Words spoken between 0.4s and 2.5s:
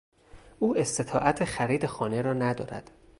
او استطاعت خرید خانه را